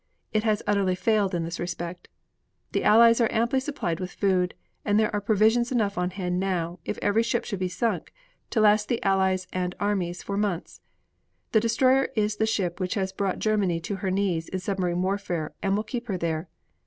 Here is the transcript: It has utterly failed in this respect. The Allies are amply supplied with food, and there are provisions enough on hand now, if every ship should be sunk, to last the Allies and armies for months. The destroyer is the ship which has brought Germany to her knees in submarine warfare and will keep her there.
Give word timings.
It 0.33 0.43
has 0.43 0.63
utterly 0.65 0.95
failed 0.95 1.35
in 1.35 1.43
this 1.43 1.59
respect. 1.59 2.07
The 2.71 2.83
Allies 2.83 3.21
are 3.21 3.31
amply 3.31 3.59
supplied 3.59 3.99
with 3.99 4.09
food, 4.11 4.55
and 4.83 4.99
there 4.99 5.13
are 5.13 5.21
provisions 5.21 5.71
enough 5.71 5.95
on 5.95 6.09
hand 6.09 6.39
now, 6.39 6.79
if 6.83 6.97
every 7.03 7.21
ship 7.21 7.45
should 7.45 7.59
be 7.59 7.67
sunk, 7.67 8.11
to 8.49 8.59
last 8.61 8.87
the 8.87 8.99
Allies 9.03 9.45
and 9.53 9.75
armies 9.79 10.23
for 10.23 10.37
months. 10.37 10.81
The 11.51 11.59
destroyer 11.59 12.09
is 12.15 12.37
the 12.37 12.47
ship 12.47 12.79
which 12.79 12.95
has 12.95 13.13
brought 13.13 13.37
Germany 13.37 13.79
to 13.81 13.97
her 13.97 14.09
knees 14.09 14.49
in 14.49 14.57
submarine 14.57 15.03
warfare 15.03 15.53
and 15.61 15.75
will 15.75 15.83
keep 15.83 16.07
her 16.07 16.17
there. 16.17 16.49